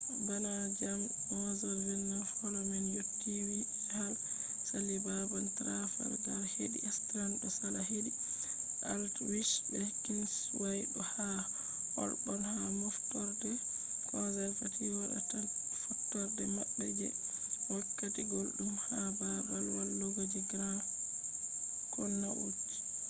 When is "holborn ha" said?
11.95-12.59